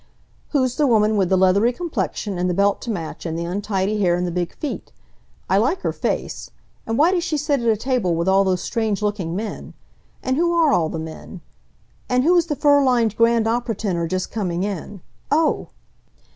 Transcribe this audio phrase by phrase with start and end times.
[0.49, 3.99] "Who's the woman with the leathery complexion and the belt to match, and the untidy
[4.01, 4.91] hair and the big feet?
[5.47, 6.49] I like her face.
[6.87, 9.75] And why does she sit at a table with all those strange looking men?
[10.23, 11.41] And who are all the men?
[12.09, 15.69] And who is the fur lined grand opera tenor just coming in Oh!"